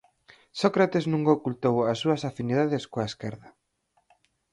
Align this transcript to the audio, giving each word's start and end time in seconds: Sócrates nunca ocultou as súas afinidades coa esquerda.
Sócrates 0.61 1.05
nunca 1.13 1.35
ocultou 1.37 1.75
as 1.91 1.97
súas 2.01 2.21
afinidades 2.29 2.83
coa 2.91 3.09
esquerda. 3.11 3.47